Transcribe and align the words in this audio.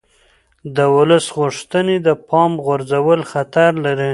د 0.75 0.77
ولس 0.95 1.25
غوښتنې 1.39 1.95
د 2.07 2.09
پامه 2.27 2.57
غورځول 2.65 3.21
خطر 3.31 3.71
لري 3.85 4.09